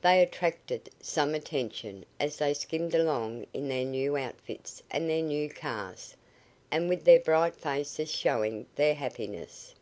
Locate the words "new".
3.84-4.16, 5.20-5.50